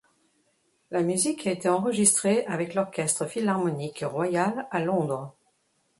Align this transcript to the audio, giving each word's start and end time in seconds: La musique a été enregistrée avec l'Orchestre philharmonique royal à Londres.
La 0.89 1.03
musique 1.03 1.45
a 1.45 1.51
été 1.51 1.69
enregistrée 1.69 2.43
avec 2.47 2.73
l'Orchestre 2.73 3.27
philharmonique 3.27 4.03
royal 4.09 4.67
à 4.71 4.79
Londres. 4.83 5.35